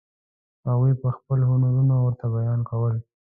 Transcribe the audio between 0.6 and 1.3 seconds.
هغوی به